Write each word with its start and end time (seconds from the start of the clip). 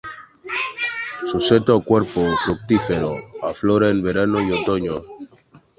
Su 1.27 1.39
seta, 1.39 1.75
o 1.75 1.83
cuerpo 1.83 2.25
fructífero, 2.43 3.13
aflora 3.43 3.91
en 3.91 4.01
verano 4.01 4.41
y 4.41 4.51
otoño. 4.51 5.03